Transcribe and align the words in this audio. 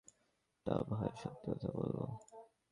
তা 0.65 0.75
ভাই, 0.89 1.09
সত্যি 1.23 1.47
কথা 1.51 1.69
বলব? 1.73 1.99